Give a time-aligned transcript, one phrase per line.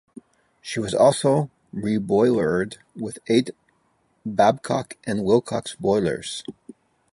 [0.63, 3.51] She was also reboilered with eight
[4.25, 6.43] Babcock and Wilcox boilers.